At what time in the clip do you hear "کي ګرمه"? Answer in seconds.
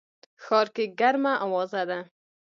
0.75-1.33